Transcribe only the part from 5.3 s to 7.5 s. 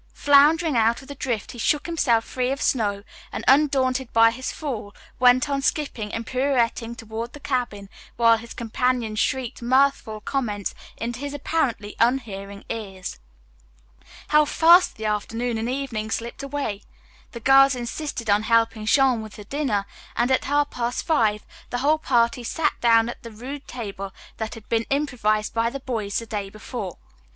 on skipping and pirouetting toward the